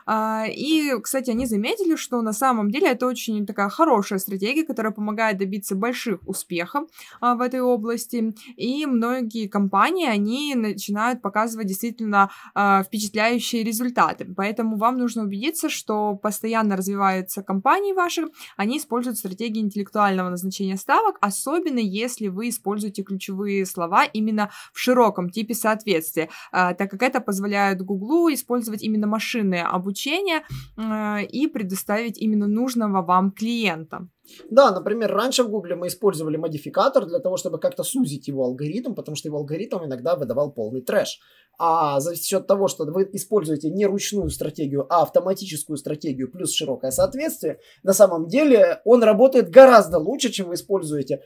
А, 0.07 0.45
и, 0.49 0.93
кстати, 1.01 1.31
они 1.31 1.47
заметили, 1.47 1.97
что 1.97 2.21
на 2.23 2.33
самом 2.33 2.71
деле 2.71 2.89
это 2.89 3.07
очень 3.07 3.47
такая 3.47 3.69
хорошая 3.69 4.19
стратегия, 4.19 4.65
которая 4.65 4.93
помогает 4.93 5.39
добиться 5.39 5.75
больших 5.75 6.21
успехов 6.27 6.89
а, 7.21 7.35
в 7.35 7.41
этой 7.41 7.61
области. 7.61 8.35
И 8.57 8.87
многие 8.87 9.49
компании, 9.49 10.07
они 10.07 10.55
начинают 10.55 11.23
показывать 11.23 11.67
действительно 11.67 12.31
а, 12.55 12.83
впечатляющие 12.83 13.63
результаты. 13.63 14.27
Поэтому 14.37 14.77
вам 14.77 14.99
нужно 14.99 15.23
убедиться, 15.23 15.69
что 15.69 16.15
постоянно 16.15 16.77
развиваются 16.77 17.43
компании 17.43 17.93
ваши, 17.93 18.27
они 18.57 18.79
используют 18.79 19.19
стратегии 19.19 19.61
интеллектуального 19.61 20.29
назначения 20.29 20.77
ставок, 20.77 21.17
особенно 21.21 21.79
если 21.79 22.29
вы 22.29 22.49
используете 22.49 23.03
ключевые 23.03 23.67
слова 23.67 24.05
именно 24.05 24.51
в 24.73 24.79
широком 24.79 25.31
типе 25.31 25.55
соответствия, 25.55 26.29
так 26.53 26.91
как 26.91 27.03
это 27.03 27.21
позволяет 27.21 27.83
Гуглу 27.83 28.33
использовать 28.33 28.83
именно 28.83 29.07
машинное 29.07 29.65
обучение 29.67 29.94
обучения 29.95 30.43
э, 30.77 31.25
и 31.27 31.47
предоставить 31.47 32.19
именно 32.19 32.47
нужного 32.47 33.03
вам 33.03 33.31
клиента. 33.31 34.09
Да, 34.51 34.73
например, 34.73 35.13
раньше 35.13 35.43
в 35.43 35.51
Гугле 35.51 35.77
мы 35.77 35.89
использовали 35.89 36.39
модификатор 36.39 37.07
для 37.07 37.19
того, 37.19 37.37
чтобы 37.37 37.59
как-то 37.59 37.83
сузить 37.83 38.29
его 38.29 38.45
алгоритм, 38.45 38.95
потому 38.95 39.17
что 39.17 39.29
его 39.29 39.39
алгоритм 39.39 39.85
иногда 39.85 40.17
выдавал 40.17 40.53
полный 40.53 40.81
трэш. 40.81 41.21
А 41.59 42.01
за 42.01 42.17
счет 42.17 42.47
того, 42.47 42.69
что 42.69 42.85
вы 42.85 43.09
используете 43.13 43.71
не 43.71 43.87
ручную 43.87 44.31
стратегию, 44.31 44.87
а 44.89 45.03
автоматическую 45.03 45.77
стратегию 45.77 46.31
плюс 46.31 46.53
широкое 46.53 46.91
соответствие, 46.91 47.59
на 47.83 47.93
самом 47.93 48.27
деле 48.27 48.81
он 48.85 49.03
работает 49.03 49.51
гораздо 49.51 49.99
лучше, 49.99 50.31
чем 50.31 50.49
вы 50.49 50.55
используете 50.55 51.21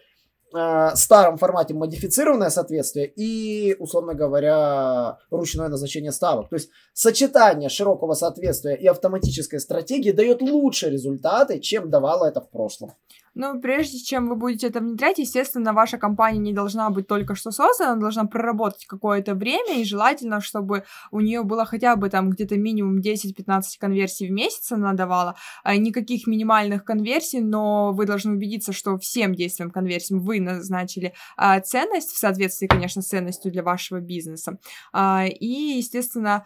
э, 0.55 0.91
старом 0.95 1.37
формате 1.37 1.75
модифицированное 1.75 2.51
соответствие 2.51 3.07
и, 3.07 3.77
условно 3.79 4.15
говоря, 4.15 5.19
ручное 5.31 5.69
назначение 5.69 6.13
ставок. 6.13 6.49
То 6.49 6.57
есть 6.57 6.71
сочетание 6.93 7.69
широкого 7.69 8.15
соответствия 8.15 8.75
и 8.75 8.87
автоматической 8.87 9.61
стратегии 9.61 10.13
дает 10.13 10.43
лучшие 10.43 10.93
результаты, 10.93 11.61
чем 11.61 11.91
давало 11.91 12.27
это 12.27 12.41
в 12.41 12.51
прошлом. 12.51 12.93
Но 13.39 13.57
прежде 13.61 13.99
чем 14.01 14.29
вы 14.29 14.35
будете 14.35 14.67
это 14.67 14.81
внедрять, 14.81 15.19
естественно, 15.19 15.73
ваша 15.73 15.97
компания 15.97 16.41
не 16.41 16.53
должна 16.53 16.91
быть 16.91 17.07
только 17.07 17.37
что 17.37 17.53
создана, 17.53 17.93
она 17.93 18.01
должна 18.01 18.25
проработать 18.25 18.85
какое-то 18.85 19.37
время, 19.37 19.81
и 19.81 19.85
желательно, 19.85 20.41
чтобы 20.41 20.83
у 21.13 21.21
нее 21.21 21.45
было 21.45 21.65
хотя 21.65 21.95
бы 21.95 22.11
там 22.11 22.31
где-то 22.31 22.57
минимум 22.57 22.99
10-15 22.99 23.63
конверсий 23.79 24.27
в 24.27 24.33
месяц 24.33 24.73
она 24.73 24.93
давала, 24.93 25.37
а 25.63 25.77
никаких 25.77 26.27
минимальных 26.27 26.85
конверсий, 26.85 27.41
но 27.41 27.93
вы 27.93 28.07
должны 28.07 28.33
убедиться, 28.33 28.73
что 28.73 28.99
всем 28.99 29.37
действиям 29.37 29.71
конверсиям 29.71 30.19
вы 30.19 30.41
назначили 30.41 31.15
а, 31.37 31.61
ценность, 31.61 32.11
в 32.11 32.19
соответствии, 32.19 32.67
конечно, 32.67 33.03
с 33.03 33.07
ценностью 33.07 33.53
для 33.53 33.63
вашего 33.63 34.01
бизнеса. 34.01 34.59
А, 34.93 35.27
и, 35.29 35.77
естественно, 35.79 36.45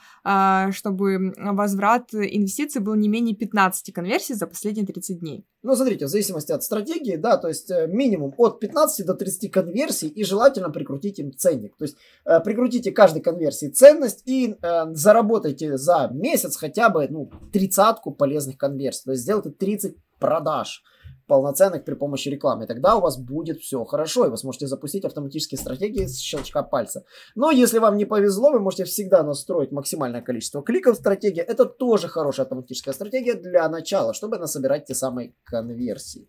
чтобы 0.73 1.33
возврат 1.39 2.13
инвестиций 2.13 2.83
был 2.83 2.97
не 2.97 3.09
менее 3.09 3.35
15 3.35 3.95
конверсий 3.95 4.35
за 4.35 4.47
последние 4.47 4.85
30 4.85 5.21
дней. 5.21 5.47
Ну, 5.63 5.77
смотрите, 5.77 6.07
в 6.07 6.09
зависимости 6.09 6.51
от 6.51 6.65
стратегии, 6.65 7.15
да, 7.15 7.37
то 7.37 7.47
есть 7.47 7.71
э, 7.71 7.87
минимум 7.87 8.35
от 8.37 8.59
15 8.59 9.07
до 9.07 9.15
30 9.15 9.51
конверсий 9.53 10.09
и 10.09 10.25
желательно 10.25 10.71
прикрутить 10.71 11.21
им 11.21 11.33
ценник. 11.33 11.77
То 11.77 11.85
есть 11.85 11.97
э, 12.25 12.41
прикрутите 12.41 12.91
каждой 12.91 13.23
конверсии 13.23 13.67
ценность 13.67 14.23
и 14.27 14.57
э, 14.61 14.85
заработайте 14.93 15.79
за 15.79 16.11
месяц 16.13 16.57
хотя 16.57 16.89
бы, 16.89 17.07
ну, 17.09 17.31
тридцатку 17.53 18.11
полезных 18.11 18.59
конверсий. 18.59 19.05
То 19.05 19.13
есть 19.13 19.23
сделайте 19.23 19.51
30 19.51 19.97
продаж 20.19 20.83
полноценных 21.33 21.85
при 21.85 21.95
помощи 21.95 22.29
рекламы. 22.29 22.67
Тогда 22.67 22.97
у 22.97 23.01
вас 23.01 23.17
будет 23.17 23.59
все 23.59 23.83
хорошо, 23.87 24.27
и 24.27 24.29
вы 24.29 24.37
сможете 24.37 24.67
запустить 24.67 25.07
автоматические 25.07 25.59
стратегии 25.59 26.05
с 26.05 26.19
щелчка 26.19 26.63
пальца. 26.63 27.05
Но 27.35 27.51
если 27.51 27.79
вам 27.79 27.97
не 27.97 28.05
повезло, 28.05 28.51
вы 28.53 28.61
можете 28.61 28.85
всегда 28.85 29.23
настроить 29.23 29.73
максимальное 29.73 30.21
количество 30.21 30.63
кликов 30.63 30.97
в 30.97 31.01
стратегии. 31.01 31.41
Это 31.41 31.65
тоже 31.65 32.09
хорошая 32.09 32.45
автоматическая 32.45 32.93
стратегия 32.93 33.33
для 33.33 33.67
начала, 33.71 34.13
чтобы 34.13 34.37
насобирать 34.37 34.85
те 34.85 34.95
самые 34.95 35.35
конверсии. 35.45 36.29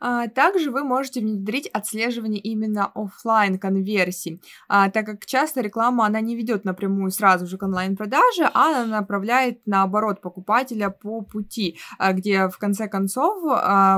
А, 0.00 0.28
также 0.28 0.70
вы 0.70 0.82
можете 0.82 1.20
внедрить 1.20 1.68
отслеживание 1.68 2.40
именно 2.40 2.90
офлайн 2.94 3.58
конверсий, 3.58 4.42
а, 4.68 4.90
так 4.90 5.06
как 5.06 5.26
часто 5.26 5.60
реклама 5.60 6.06
она 6.06 6.20
не 6.20 6.36
ведет 6.36 6.64
напрямую 6.64 7.10
сразу 7.10 7.46
же 7.46 7.58
к 7.58 7.62
онлайн-продаже, 7.62 8.50
а 8.54 8.82
она 8.82 8.86
направляет 8.86 9.60
наоборот 9.66 10.20
покупателя 10.20 10.90
по 10.90 11.20
пути, 11.20 11.78
а, 11.98 12.12
где 12.12 12.48
в 12.48 12.58
конце 12.58 12.88
концов 12.88 13.42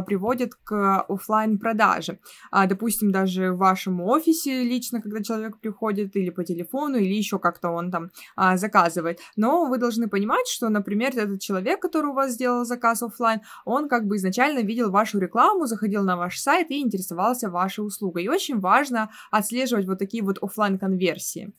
приводит 0.06 0.54
к 0.54 1.04
офлайн 1.09 1.59
продаже. 1.59 2.18
Допустим, 2.50 3.12
даже 3.12 3.52
в 3.52 3.59
вашем 3.59 4.00
офисе 4.00 4.64
лично, 4.64 5.00
когда 5.00 5.23
человек 5.23 5.59
приходит 5.59 6.16
или 6.16 6.30
по 6.30 6.44
телефону, 6.44 6.97
или 6.97 7.14
еще 7.14 7.38
как-то 7.38 7.71
он 7.71 7.90
там 7.90 8.11
заказывает. 8.56 9.21
Но 9.37 9.66
вы 9.66 9.78
должны 9.78 10.09
понимать, 10.09 10.49
что, 10.49 10.68
например, 10.68 11.12
этот 11.16 11.40
человек, 11.40 11.80
который 11.80 12.11
у 12.11 12.14
вас 12.14 12.32
сделал 12.32 12.64
заказ 12.64 13.02
офлайн, 13.02 13.40
он 13.64 13.88
как 13.88 14.06
бы 14.06 14.16
изначально 14.16 14.61
видел 14.61 14.90
вашу 14.90 15.18
рекламу, 15.18 15.66
заходил 15.66 15.91
заходил 15.92 16.04
на 16.04 16.16
ваш 16.16 16.38
сайт 16.38 16.70
и 16.70 16.80
интересовался 16.80 17.50
вашей 17.50 17.87
услугой. 17.87 18.25
И 18.25 18.28
очень 18.28 18.61
важно 18.61 19.11
отслеживать 19.30 19.87
вот 19.87 19.99
такие 19.99 20.22
вот 20.22 20.38
офлайн 20.42 20.78
конверсии 20.78 21.52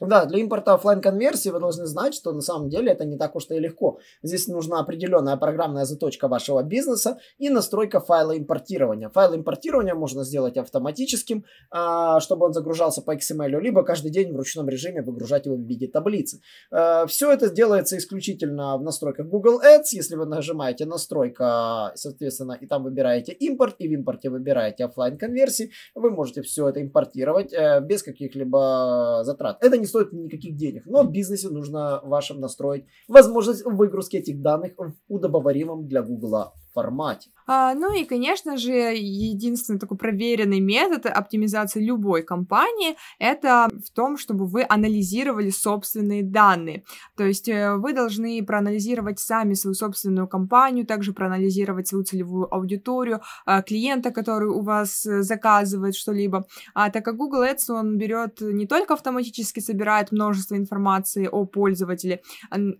да, 0.00 0.26
для 0.26 0.40
импорта 0.40 0.74
офлайн 0.74 1.00
конверсии 1.00 1.48
вы 1.50 1.60
должны 1.60 1.86
знать, 1.86 2.14
что 2.14 2.32
на 2.32 2.40
самом 2.40 2.68
деле 2.68 2.92
это 2.92 3.04
не 3.04 3.16
так 3.16 3.36
уж 3.36 3.46
и 3.50 3.58
легко. 3.58 3.98
Здесь 4.22 4.48
нужна 4.48 4.80
определенная 4.80 5.36
программная 5.36 5.84
заточка 5.84 6.28
вашего 6.28 6.62
бизнеса 6.62 7.18
и 7.38 7.48
настройка 7.48 8.00
файла 8.00 8.36
импортирования. 8.36 9.08
Файл 9.08 9.34
импортирования 9.34 9.94
можно 9.94 10.24
сделать 10.24 10.56
автоматическим, 10.56 11.44
а, 11.70 12.20
чтобы 12.20 12.46
он 12.46 12.52
загружался 12.52 13.02
по 13.02 13.14
XML, 13.14 13.60
либо 13.60 13.82
каждый 13.82 14.10
день 14.10 14.32
в 14.32 14.36
ручном 14.36 14.68
режиме 14.68 15.02
выгружать 15.02 15.46
его 15.46 15.56
в 15.56 15.60
виде 15.60 15.86
таблицы. 15.86 16.40
А, 16.70 17.06
Все 17.06 17.32
это 17.32 17.50
делается 17.50 17.96
исключительно 17.96 18.76
в 18.76 18.82
настройках 18.82 19.26
Google 19.26 19.60
Ads. 19.60 19.92
Если 19.92 20.16
вы 20.16 20.26
нажимаете 20.26 20.84
настройка, 20.86 21.92
соответственно, 21.94 22.52
и 22.52 22.66
там 22.66 22.82
выбираете 22.82 23.32
импорт, 23.32 23.76
и 23.78 23.88
в 23.88 23.92
импорте 23.92 24.30
выбираете 24.30 24.84
офлайн 24.84 25.16
конверсии, 25.16 25.70
вы 25.94 26.10
можете 26.10 26.42
все 26.42 26.68
это 26.68 26.82
импортировать 26.82 27.52
э, 27.52 27.80
без 27.80 28.02
каких-либо 28.02 29.20
затрат. 29.22 29.62
Это 29.62 29.78
не 29.78 29.85
не 29.86 29.88
стоит 29.88 30.12
никаких 30.12 30.56
денег. 30.56 30.82
Но 30.86 31.04
в 31.04 31.12
бизнесе 31.12 31.48
нужно 31.48 32.00
вашим 32.02 32.40
настроить 32.40 32.84
возможность 33.08 33.64
выгрузки 33.64 34.16
этих 34.16 34.42
данных 34.42 34.72
в 34.76 34.92
удобоваримом 35.08 35.86
для 35.86 36.02
Гугла 36.02 36.52
формате. 36.76 37.30
А, 37.46 37.74
ну 37.74 37.94
и, 37.94 38.04
конечно 38.04 38.56
же, 38.56 38.72
единственный 38.72 39.78
такой 39.78 39.96
проверенный 39.96 40.60
метод 40.60 41.06
оптимизации 41.06 41.84
любой 41.84 42.22
компании 42.22 42.96
это 43.18 43.68
в 43.84 43.90
том, 43.94 44.18
чтобы 44.18 44.46
вы 44.46 44.66
анализировали 44.68 45.50
собственные 45.50 46.22
данные. 46.22 46.82
То 47.16 47.24
есть 47.24 47.48
э, 47.48 47.76
вы 47.76 47.92
должны 47.92 48.44
проанализировать 48.44 49.20
сами 49.20 49.54
свою 49.54 49.74
собственную 49.74 50.28
компанию, 50.28 50.86
также 50.86 51.12
проанализировать 51.12 51.88
свою 51.88 52.04
целевую 52.04 52.52
аудиторию, 52.52 53.20
а, 53.46 53.62
клиента, 53.62 54.10
который 54.10 54.48
у 54.48 54.60
вас 54.60 55.06
э, 55.06 55.22
заказывает 55.22 55.94
что-либо. 55.94 56.46
А 56.74 56.90
так 56.90 57.04
как 57.04 57.16
Google 57.16 57.44
Ads, 57.44 57.70
он 57.70 57.96
берет 57.96 58.40
не 58.40 58.66
только 58.66 58.94
автоматически 58.94 59.60
собирает 59.60 60.12
множество 60.12 60.56
информации 60.56 61.28
о 61.30 61.46
пользователе, 61.46 62.20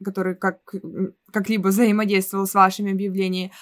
который 0.05 0.35
как 0.35 0.59
как-либо 1.33 1.69
взаимодействовал 1.69 2.47
с 2.47 2.55
вашими 2.55 2.93
объявлениями, 2.93 3.53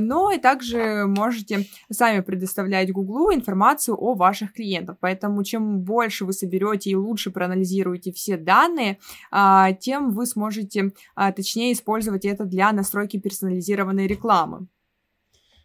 но 0.00 0.30
и 0.30 0.38
также 0.38 1.04
можете 1.06 1.66
сами 1.90 2.20
предоставлять 2.20 2.92
Гуглу 2.92 3.32
информацию 3.32 3.96
о 3.98 4.14
ваших 4.14 4.52
клиентах. 4.52 4.96
Поэтому 5.00 5.42
чем 5.44 5.80
больше 5.80 6.24
вы 6.24 6.32
соберете 6.32 6.90
и 6.90 6.94
лучше 6.94 7.30
проанализируете 7.30 8.12
все 8.12 8.36
данные, 8.36 8.98
а, 9.30 9.72
тем 9.72 10.10
вы 10.10 10.26
сможете 10.26 10.92
а, 11.14 11.32
точнее 11.32 11.72
использовать 11.72 12.24
это 12.24 12.44
для 12.44 12.72
настройки 12.72 13.18
персонализированной 13.18 14.06
рекламы. 14.06 14.66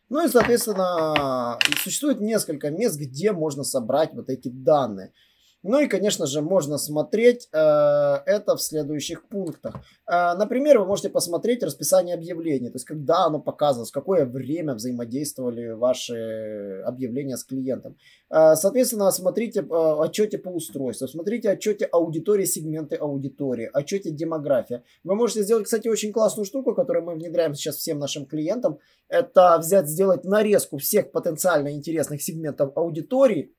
Ну 0.09 0.25
и, 0.25 0.27
соответственно, 0.27 1.59
существует 1.77 2.19
несколько 2.19 2.71
мест, 2.71 2.99
где 2.99 3.31
можно 3.31 3.63
собрать 3.63 4.13
вот 4.13 4.29
эти 4.29 4.47
данные. 4.47 5.13
Ну 5.61 5.79
и, 5.81 5.87
конечно 5.87 6.25
же, 6.25 6.41
можно 6.41 6.77
смотреть 6.77 7.49
э, 7.51 7.57
это 7.57 8.55
в 8.55 8.61
следующих 8.61 9.27
пунктах. 9.27 9.75
Э, 10.09 10.33
например, 10.35 10.79
вы 10.79 10.85
можете 10.85 11.09
посмотреть 11.09 11.63
расписание 11.63 12.15
объявлений, 12.15 12.69
то 12.69 12.75
есть 12.75 12.85
когда 12.85 13.25
оно 13.25 13.39
показывалось, 13.41 13.91
какое 13.91 14.25
время 14.25 14.73
взаимодействовали 14.73 15.71
ваши 15.71 16.81
объявления 16.85 17.35
с 17.35 17.43
клиентом. 17.43 17.97
Э, 18.29 18.55
соответственно, 18.55 19.11
смотрите 19.11 19.59
э, 19.59 19.95
отчете 19.99 20.37
по 20.37 20.47
устройству, 20.47 21.09
смотрите 21.09 21.49
отчете 21.49 21.85
аудитории, 21.85 22.45
сегменты 22.45 22.95
аудитории, 22.95 23.69
отчете 23.73 24.11
демография. 24.11 24.83
Вы 25.03 25.15
можете 25.15 25.43
сделать, 25.43 25.65
кстати, 25.65 25.89
очень 25.89 26.13
классную 26.13 26.45
штуку, 26.45 26.73
которую 26.73 27.03
мы 27.03 27.15
внедряем 27.15 27.53
сейчас 27.53 27.75
всем 27.75 27.99
нашим 27.99 28.25
клиентам. 28.25 28.79
Это 29.09 29.57
взять, 29.59 29.89
сделать 29.89 30.23
нарезку 30.23 30.77
всех 30.77 31.11
потенциально 31.11 31.73
интересных 31.73 32.21
сегментов 32.21 32.71
аудитории, 32.77 33.51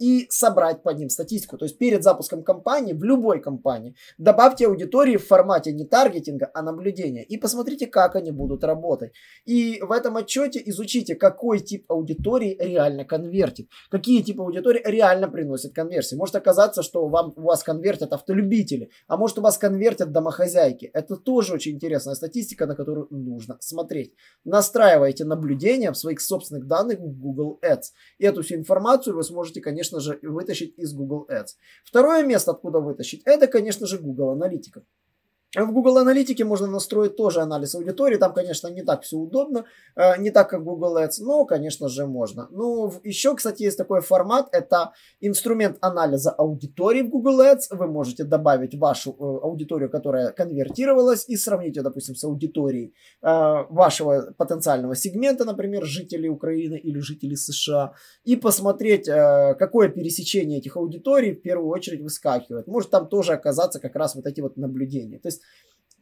и 0.00 0.26
собрать 0.30 0.82
по 0.82 0.90
ним 0.90 1.08
статистику. 1.08 1.56
То 1.58 1.64
есть 1.64 1.78
перед 1.78 2.02
запуском 2.02 2.42
кампании, 2.42 2.92
в 2.92 3.04
любой 3.04 3.40
компании, 3.40 3.94
добавьте 4.18 4.66
аудитории 4.66 5.16
в 5.16 5.26
формате 5.26 5.72
не 5.72 5.84
таргетинга, 5.84 6.50
а 6.54 6.62
наблюдения. 6.62 7.24
И 7.24 7.36
посмотрите, 7.36 7.86
как 7.86 8.16
они 8.16 8.30
будут 8.30 8.64
работать. 8.64 9.12
И 9.44 9.80
в 9.80 9.92
этом 9.92 10.16
отчете 10.16 10.62
изучите, 10.66 11.14
какой 11.14 11.60
тип 11.60 11.84
аудитории 11.88 12.56
реально 12.58 13.04
конвертит. 13.04 13.68
Какие 13.90 14.22
типы 14.22 14.42
аудитории 14.42 14.82
реально 14.84 15.28
приносят 15.28 15.72
конверсии. 15.72 16.16
Может 16.16 16.36
оказаться, 16.36 16.82
что 16.82 17.06
вам, 17.08 17.32
у 17.36 17.42
вас 17.42 17.62
конвертят 17.62 18.12
автолюбители, 18.12 18.90
а 19.06 19.16
может 19.16 19.38
у 19.38 19.42
вас 19.42 19.58
конвертят 19.58 20.12
домохозяйки. 20.12 20.90
Это 20.92 21.16
тоже 21.16 21.54
очень 21.54 21.72
интересная 21.72 22.14
статистика, 22.14 22.66
на 22.66 22.74
которую 22.74 23.08
нужно 23.10 23.56
смотреть. 23.60 24.14
Настраивайте 24.44 25.24
наблюдения 25.24 25.92
в 25.92 25.96
своих 25.96 26.20
собственных 26.20 26.66
данных 26.66 26.98
в 26.98 27.20
Google 27.20 27.58
Ads. 27.62 27.92
И 28.18 28.24
эту 28.24 28.42
всю 28.42 28.56
информацию 28.56 29.14
вы 29.14 29.22
сможете, 29.22 29.35
конечно 29.60 30.00
же, 30.00 30.18
вытащить 30.22 30.78
из 30.78 30.94
Google 30.94 31.26
Ads. 31.30 31.56
Второе 31.84 32.24
место, 32.24 32.52
откуда 32.52 32.80
вытащить, 32.80 33.22
это, 33.24 33.46
конечно 33.46 33.86
же, 33.86 33.98
Google 33.98 34.30
Аналитика. 34.30 34.82
В 35.54 35.72
Google 35.72 35.98
Аналитике 35.98 36.44
можно 36.44 36.66
настроить 36.66 37.16
тоже 37.16 37.40
анализ 37.40 37.74
аудитории. 37.74 38.16
Там, 38.16 38.34
конечно, 38.34 38.68
не 38.68 38.82
так 38.82 39.02
все 39.02 39.16
удобно, 39.16 39.64
э, 39.94 40.18
не 40.18 40.30
так, 40.30 40.50
как 40.50 40.62
Google 40.62 40.98
Ads, 40.98 41.20
но, 41.20 41.46
конечно 41.46 41.88
же, 41.88 42.06
можно. 42.06 42.48
Ну, 42.50 42.92
еще, 43.04 43.34
кстати, 43.34 43.62
есть 43.62 43.78
такой 43.78 44.02
формат. 44.02 44.48
Это 44.52 44.92
инструмент 45.20 45.78
анализа 45.80 46.30
аудитории 46.30 47.02
в 47.02 47.08
Google 47.08 47.40
Ads. 47.40 47.68
Вы 47.70 47.86
можете 47.86 48.24
добавить 48.24 48.74
вашу 48.74 49.12
э, 49.12 49.14
аудиторию, 49.18 49.88
которая 49.88 50.32
конвертировалась, 50.32 51.26
и 51.26 51.36
сравнить 51.36 51.76
ее, 51.76 51.82
допустим, 51.82 52.16
с 52.16 52.24
аудиторией 52.24 52.92
э, 53.22 53.64
вашего 53.70 54.34
потенциального 54.36 54.94
сегмента, 54.94 55.46
например, 55.46 55.86
жителей 55.86 56.28
Украины 56.28 56.74
или 56.74 56.98
жителей 56.98 57.36
США, 57.36 57.94
и 58.24 58.36
посмотреть, 58.36 59.06
какое 59.06 59.88
пересечение 59.88 60.58
этих 60.58 60.76
аудиторий 60.76 61.32
в 61.32 61.40
первую 61.40 61.70
очередь 61.70 62.02
выскакивает. 62.02 62.66
Может 62.66 62.90
там 62.90 63.08
тоже 63.08 63.32
оказаться 63.32 63.80
как 63.80 63.96
раз 63.96 64.14
вот 64.14 64.26
эти 64.26 64.42
вот 64.42 64.56
наблюдения. 64.56 65.18
То 65.18 65.28
есть 65.28 65.40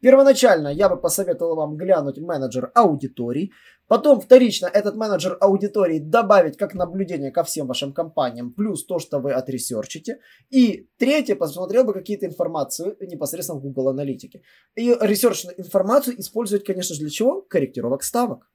Первоначально 0.05 0.69
я 0.69 0.91
бы 0.91 1.01
посоветовал 1.01 1.57
вам 1.57 1.77
глянуть 1.79 2.19
менеджер 2.19 2.71
аудиторий. 2.75 3.53
Потом 3.87 4.21
вторично 4.21 4.67
этот 4.67 4.97
менеджер 4.97 5.39
аудитории 5.41 5.99
добавить 5.99 6.59
как 6.59 6.75
наблюдение 6.75 7.31
ко 7.31 7.43
всем 7.43 7.67
вашим 7.67 7.95
компаниям, 7.95 8.53
плюс 8.53 8.85
то, 8.85 8.99
что 8.99 9.19
вы 9.19 9.33
отресерчите. 9.33 10.19
И 10.51 10.89
третье, 10.99 11.37
посмотрел 11.37 11.85
бы 11.85 11.95
какие-то 11.95 12.27
информации 12.27 12.97
непосредственно 13.01 13.61
в 13.61 13.63
Google 13.63 13.89
Аналитике. 13.89 14.43
И 14.75 14.95
ресерчную 15.01 15.59
информацию 15.59 16.21
использовать, 16.21 16.67
конечно 16.67 16.95
же, 16.95 17.01
для 17.01 17.11
чего? 17.11 17.41
Корректировок 17.41 18.03
ставок. 18.03 18.51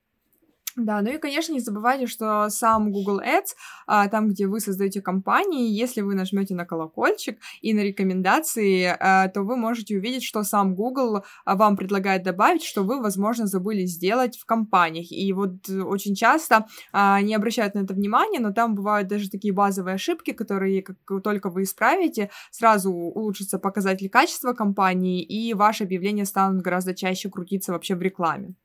Да, 0.85 1.01
ну 1.01 1.09
и, 1.11 1.17
конечно, 1.17 1.51
не 1.51 1.59
забывайте, 1.59 2.07
что 2.07 2.49
сам 2.49 2.91
Google 2.91 3.19
Ads, 3.19 3.55
а, 3.85 4.07
там, 4.07 4.29
где 4.29 4.47
вы 4.47 4.61
создаете 4.61 5.01
компании, 5.01 5.69
если 5.69 5.99
вы 5.99 6.15
нажмете 6.15 6.55
на 6.55 6.65
колокольчик 6.65 7.37
и 7.61 7.73
на 7.73 7.81
рекомендации, 7.81 8.85
а, 8.85 9.27
то 9.27 9.41
вы 9.41 9.57
можете 9.57 9.97
увидеть, 9.97 10.23
что 10.23 10.43
сам 10.43 10.75
Google 10.75 11.23
а, 11.43 11.55
вам 11.57 11.75
предлагает 11.75 12.23
добавить, 12.23 12.63
что 12.63 12.83
вы, 12.83 13.01
возможно, 13.01 13.45
забыли 13.45 13.85
сделать 13.85 14.37
в 14.37 14.45
компаниях. 14.45 15.11
И 15.11 15.33
вот 15.33 15.67
очень 15.69 16.15
часто 16.15 16.65
не 16.93 17.35
обращают 17.35 17.75
на 17.75 17.79
это 17.79 17.93
внимания, 17.93 18.39
но 18.39 18.53
там 18.53 18.75
бывают 18.75 19.07
даже 19.09 19.29
такие 19.29 19.53
базовые 19.53 19.95
ошибки, 19.95 20.31
которые, 20.31 20.81
как 20.81 20.95
только 21.23 21.49
вы 21.49 21.63
исправите, 21.63 22.29
сразу 22.51 22.91
улучшится 22.91 23.59
показатель 23.59 24.09
качества 24.09 24.53
компании, 24.53 25.21
и 25.21 25.53
ваши 25.53 25.83
объявления 25.83 26.25
станут 26.25 26.61
гораздо 26.61 26.95
чаще 26.95 27.29
крутиться 27.29 27.73
вообще 27.73 27.95
в 27.95 28.01
рекламе. 28.01 28.55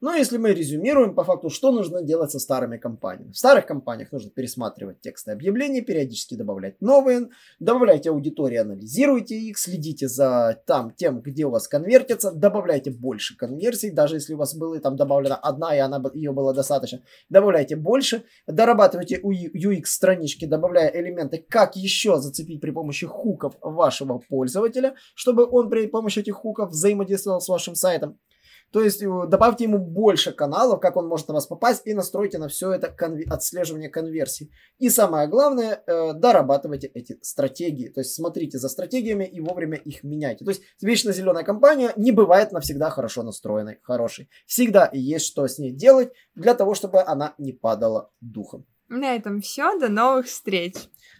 Но 0.00 0.14
если 0.14 0.36
мы 0.36 0.52
резюмируем 0.52 1.14
по 1.14 1.24
факту, 1.24 1.48
что 1.48 1.72
нужно 1.72 2.02
делать 2.02 2.30
со 2.30 2.38
старыми 2.38 2.76
компаниями. 2.76 3.32
В 3.32 3.38
старых 3.38 3.64
компаниях 3.64 4.12
нужно 4.12 4.30
пересматривать 4.30 5.00
тексты 5.00 5.32
объявлений, 5.32 5.80
периодически 5.80 6.34
добавлять 6.34 6.82
новые, 6.82 7.28
добавляйте 7.60 8.10
аудитории, 8.10 8.58
анализируйте 8.58 9.36
их, 9.38 9.56
следите 9.56 10.06
за 10.06 10.62
там, 10.66 10.90
тем, 10.90 11.22
где 11.22 11.46
у 11.46 11.50
вас 11.50 11.66
конвертится, 11.66 12.30
добавляйте 12.30 12.90
больше 12.90 13.38
конверсий, 13.38 13.90
даже 13.90 14.16
если 14.16 14.34
у 14.34 14.36
вас 14.36 14.54
была 14.54 14.78
там 14.80 14.96
добавлена 14.96 15.36
одна, 15.36 15.74
и 15.74 15.78
она, 15.78 16.02
ее 16.12 16.32
было 16.32 16.52
достаточно, 16.52 17.00
добавляйте 17.30 17.76
больше, 17.76 18.24
дорабатывайте 18.46 19.18
UX 19.18 19.86
странички, 19.86 20.44
добавляя 20.44 20.90
элементы, 20.90 21.44
как 21.48 21.74
еще 21.74 22.18
зацепить 22.18 22.60
при 22.60 22.70
помощи 22.70 23.06
хуков 23.06 23.54
вашего 23.62 24.18
пользователя, 24.18 24.94
чтобы 25.14 25.46
он 25.50 25.70
при 25.70 25.86
помощи 25.86 26.18
этих 26.18 26.34
хуков 26.34 26.70
взаимодействовал 26.70 27.40
с 27.40 27.48
вашим 27.48 27.74
сайтом. 27.74 28.18
То 28.72 28.82
есть 28.82 29.02
э, 29.02 29.08
добавьте 29.28 29.64
ему 29.64 29.78
больше 29.78 30.32
каналов, 30.32 30.80
как 30.80 30.96
он 30.96 31.06
может 31.06 31.28
на 31.28 31.34
вас 31.34 31.46
попасть, 31.46 31.86
и 31.86 31.94
настройте 31.94 32.38
на 32.38 32.48
все 32.48 32.72
это 32.72 32.88
конв... 32.88 33.20
отслеживание 33.30 33.88
конверсий. 33.88 34.50
И 34.78 34.90
самое 34.90 35.28
главное, 35.28 35.82
э, 35.86 36.12
дорабатывайте 36.14 36.88
эти 36.88 37.18
стратегии. 37.22 37.88
То 37.88 38.00
есть 38.00 38.14
смотрите 38.14 38.58
за 38.58 38.68
стратегиями 38.68 39.24
и 39.24 39.40
вовремя 39.40 39.76
их 39.76 40.02
меняйте. 40.02 40.44
То 40.44 40.50
есть 40.50 40.62
вечно 40.80 41.12
зеленая 41.12 41.44
компания 41.44 41.92
не 41.96 42.12
бывает 42.12 42.52
навсегда 42.52 42.90
хорошо 42.90 43.22
настроенной, 43.22 43.78
хорошей. 43.82 44.28
Всегда 44.46 44.90
есть 44.92 45.26
что 45.26 45.46
с 45.46 45.58
ней 45.58 45.72
делать 45.72 46.12
для 46.34 46.54
того, 46.54 46.74
чтобы 46.74 47.02
она 47.02 47.34
не 47.38 47.52
падала 47.52 48.10
духом. 48.20 48.66
На 48.88 49.16
этом 49.16 49.40
все. 49.40 49.78
До 49.78 49.88
новых 49.88 50.26
встреч. 50.26 50.74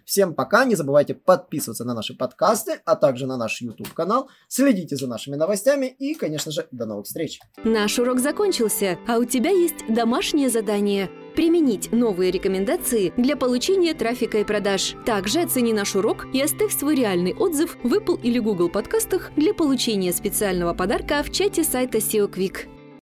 Всем 0.05 0.35
пока, 0.35 0.65
не 0.65 0.77
забывайте 0.77 1.15
подписываться 1.15 1.85
на 1.85 1.93
наши 1.93 2.15
подкасты, 2.15 2.81
а 2.85 2.95
также 2.95 3.27
на 3.27 3.37
наш 3.37 3.61
YouTube 3.61 3.93
канал, 3.93 4.31
следите 4.47 4.95
за 4.95 5.09
нашими 5.09 5.35
новостями 5.35 5.87
и, 5.87 6.15
конечно 6.15 6.53
же, 6.53 6.69
до 6.71 6.87
новых 6.87 7.07
встреч. 7.07 7.41
Наш 7.65 7.99
урок 7.99 8.21
закончился, 8.21 8.99
а 9.09 9.19
у 9.19 9.25
тебя 9.25 9.51
есть 9.51 9.85
домашнее 9.89 10.49
задание– 10.49 11.11
применить 11.35 11.93
новые 11.93 12.31
рекомендации 12.31 13.13
для 13.17 13.37
получения 13.37 13.95
трафика 13.95 14.39
и 14.39 14.45
продаж. 14.45 14.95
Также 15.05 15.41
оцени 15.41 15.73
наш 15.73 15.97
урок 15.97 16.27
и 16.33 16.41
оставь 16.41 16.73
свой 16.73 16.95
реальный 16.95 17.35
отзыв 17.35 17.77
в 17.83 17.93
Apple 17.93 18.21
или 18.23 18.39
Google 18.39 18.71
подкастах 18.71 19.33
для 19.37 19.53
получения 19.53 20.13
специального 20.13 20.73
подарка 20.73 21.23
в 21.23 21.33
чате 21.33 21.65
сайта 21.65 21.99
SEO 21.99 22.33
Quick. 22.33 22.76